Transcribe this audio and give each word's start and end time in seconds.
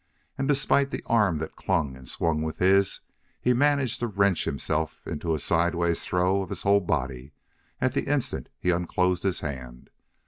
And, 0.35 0.47
despite 0.47 0.89
the 0.89 1.03
arm 1.05 1.37
that 1.37 1.55
clung 1.55 1.95
and 1.95 2.09
swung 2.09 2.41
with 2.41 2.57
his, 2.57 3.01
he 3.39 3.53
managed 3.53 3.99
to 3.99 4.07
wrench 4.07 4.45
himself 4.45 4.99
into 5.05 5.35
a 5.35 5.39
sideways 5.39 6.03
throw 6.03 6.41
of 6.41 6.49
his 6.49 6.63
whole 6.63 6.79
body 6.81 7.33
at 7.79 7.93
the 7.93 8.07
instant 8.11 8.49
he 8.57 8.71
unclosed 8.71 9.21
his 9.21 9.41
hand. 9.41 9.91